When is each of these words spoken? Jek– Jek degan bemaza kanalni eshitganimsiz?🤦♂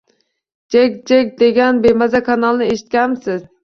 Jek– 0.75 0.95
Jek 1.13 1.31
degan 1.43 1.85
bemaza 1.87 2.25
kanalni 2.33 2.75
eshitganimsiz?🤦♂ 2.75 3.53